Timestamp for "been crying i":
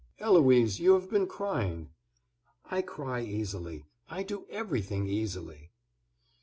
1.11-2.81